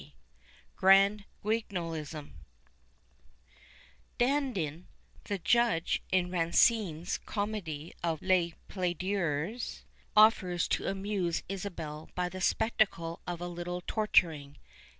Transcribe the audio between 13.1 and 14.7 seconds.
of a httlo torturing.